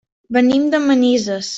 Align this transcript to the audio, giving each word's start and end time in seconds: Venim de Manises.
Venim 0.37 0.65
de 0.75 0.81
Manises. 0.87 1.49